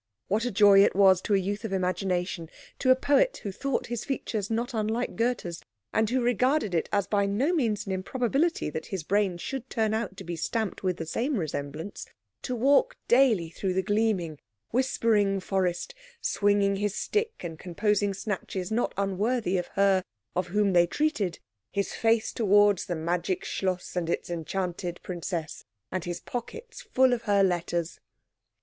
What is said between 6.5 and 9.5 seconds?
it as by no means an improbability that his brain